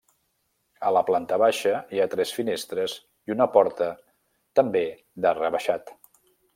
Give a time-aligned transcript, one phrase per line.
[0.87, 2.97] A la planta baixa, hi ha tres finestres
[3.31, 3.93] i una porta,
[4.63, 4.87] també
[5.27, 5.99] d'arc rebaixat.